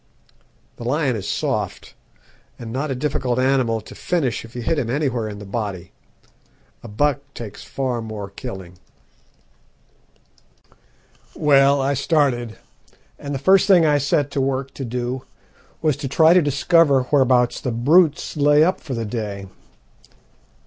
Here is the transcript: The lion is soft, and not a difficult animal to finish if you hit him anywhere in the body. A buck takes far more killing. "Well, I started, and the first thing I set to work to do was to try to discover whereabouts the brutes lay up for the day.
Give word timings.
The 0.77 0.83
lion 0.83 1.15
is 1.15 1.29
soft, 1.29 1.93
and 2.57 2.73
not 2.73 2.89
a 2.89 2.95
difficult 2.95 3.37
animal 3.37 3.81
to 3.81 3.93
finish 3.93 4.43
if 4.43 4.55
you 4.55 4.63
hit 4.63 4.79
him 4.79 4.89
anywhere 4.89 5.29
in 5.29 5.37
the 5.37 5.45
body. 5.45 5.91
A 6.81 6.87
buck 6.87 7.19
takes 7.35 7.63
far 7.63 8.01
more 8.01 8.27
killing. 8.31 8.79
"Well, 11.35 11.79
I 11.79 11.93
started, 11.93 12.57
and 13.19 13.35
the 13.35 13.37
first 13.37 13.67
thing 13.67 13.85
I 13.85 13.99
set 13.99 14.31
to 14.31 14.41
work 14.41 14.73
to 14.73 14.83
do 14.85 15.23
was 15.83 15.95
to 15.97 16.07
try 16.07 16.33
to 16.33 16.41
discover 16.41 17.03
whereabouts 17.03 17.61
the 17.61 17.69
brutes 17.71 18.35
lay 18.35 18.63
up 18.63 18.81
for 18.81 18.95
the 18.95 19.05
day. 19.05 19.45